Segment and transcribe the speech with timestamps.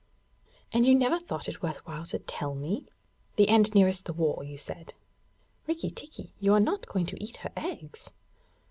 [0.71, 2.87] 'And you never thought it worth while to tell me?
[3.35, 4.95] The end nearest the wall, you said?'
[5.67, 8.09] 'Rikki tikki, you are not going to eat her eggs?'